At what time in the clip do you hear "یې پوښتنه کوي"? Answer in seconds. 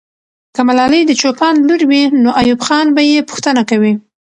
3.11-3.93